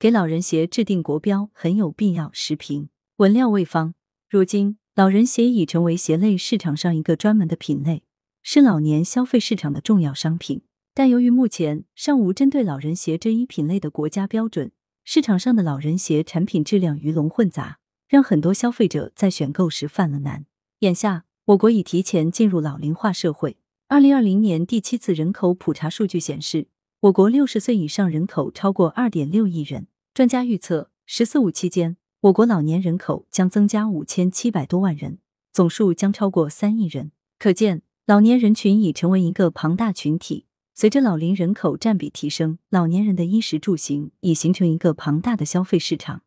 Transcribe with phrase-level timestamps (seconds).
[0.00, 2.30] 给老人鞋制定国标很有必要。
[2.32, 3.94] 时评文料未方，
[4.30, 8.04] 如今老人鞋已成为鞋类市场上一个专门的品类，
[8.40, 10.62] 是老年消费市场的重要商品。
[10.94, 14.70] 但由于目前尚无针对老人鞋这一品类的国家标准，
[15.02, 20.46] 市场上的老人鞋产品质量鱼龙混杂，让很多消费者在选购时犯了难。
[20.80, 23.56] 眼下，我国已提前进入老龄化社会。
[23.88, 26.68] 二零二零年第七次人口普查数据显示，
[27.02, 29.86] 我国六十岁以上人口超过二点六亿人。
[30.12, 35.18] 专家预测，“十四五”期间，我国老年人口将增加五千七百多万人，
[35.52, 37.12] 总数将超过三亿人。
[37.38, 40.46] 可见，老年人群已成为一个庞大群体。
[40.74, 46.22] 随着老龄人口占比提升，老年人的衣食住行已形成一个庞大的消费市场。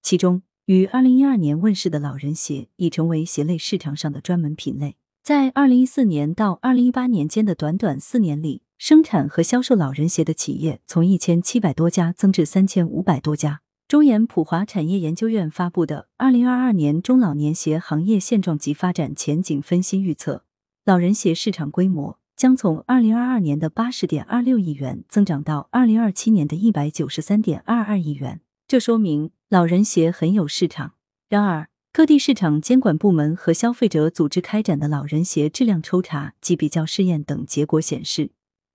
[0.00, 4.94] 其中，于二零一二年问世的老人鞋已成为鞋类市场上的专门品类。
[5.24, 13.60] 在二零一四年到二零一八年间的短短四年里，生产和销售老人鞋的企业从一千七百多家增至三千五百多家。
[13.86, 20.42] 中研普华产业研究院发布的《二零二二年中老年鞋行业现状及发展前景分析》预测，
[20.84, 22.18] 老人鞋市场规模。
[22.34, 30.94] 将从二零二二年的八十点二六亿元增长到二零二七年的一百九十三点二二亿元，这说明老人鞋很有市场。
[31.28, 38.32] 然而，各地市场监管部门和消费者组织开展的老人鞋质量抽查及比较试验等结果显示，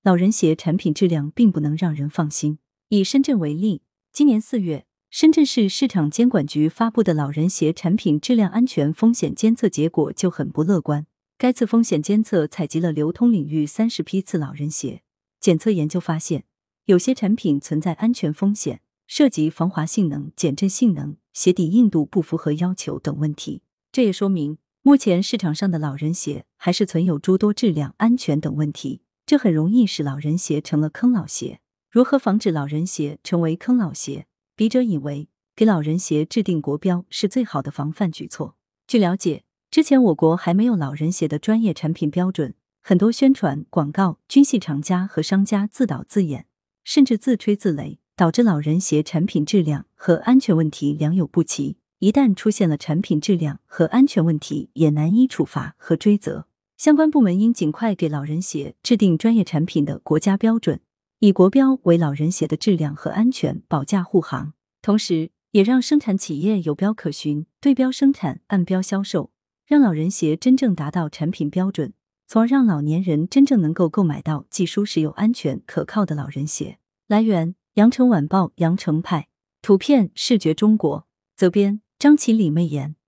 [0.08, 2.60] 老人鞋产品质量并不能让人放心。
[2.88, 3.82] 以深圳为例，
[4.14, 11.06] 今年四月，深圳市市场监管局发布的老人鞋产品质量安全风险监测结果就很不乐观。
[11.38, 15.02] 该次风险监测采集了流通领域三十批次老人鞋
[15.42, 16.46] 检测研究发现，
[16.86, 23.62] 有些产品存在安全风险，涉及防滑性能、减震性能、鞋底硬度不符合要求等问题。
[23.92, 31.60] 这也说明，目前市场上的老人鞋还是存有诸多质量安全等问题，这很容易使老人鞋成了坑老鞋。
[31.92, 34.26] 如何防止老人鞋成为坑老鞋？
[34.56, 38.56] 笔者以为，给老人鞋制定国标是最好的防范举措。
[38.88, 39.44] 据了解。
[39.70, 46.46] 之前我国还没有老人鞋的专业产品标准，很多宣传广告均系厂家和商家自导自演，
[46.86, 51.76] 甚至自吹自擂，导致老人鞋产品质量和安全问题良莠不齐。
[52.00, 56.47] 一旦出现了产品质量和安全问题，也难以处罚和追责。
[56.78, 60.80] 相关部门应尽快给老人鞋制定专业产品的国家标准，
[61.18, 69.32] 以国标为老人鞋的质量和安全保驾护航，同时也让生产企业有标可循，对标生产，按标销售。
[69.66, 71.94] 让老人鞋真正达到产品标准，
[72.28, 76.78] 从而让老年人真正能够购买到既舒适又安全可靠的老人鞋。
[77.08, 79.30] 来源：羊城晚报羊城派，
[79.64, 82.96] 图片：视觉中国，责编：张起李媚妍。